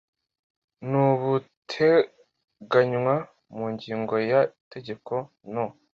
[0.89, 3.15] n ubuteganywa
[3.55, 5.13] mu ngingo ya y itegeko
[5.53, 5.65] No